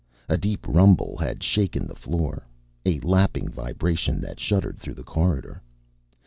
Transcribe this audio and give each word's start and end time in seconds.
A 0.27 0.35
deep 0.35 0.67
rumble 0.67 1.15
had 1.17 1.43
shaken 1.43 1.85
the 1.85 1.93
floor, 1.93 2.47
a 2.87 2.99
lapping 3.01 3.49
vibration 3.49 4.19
that 4.21 4.39
shuddered 4.39 4.79
through 4.79 4.95
the 4.95 5.03
corridor. 5.03 5.61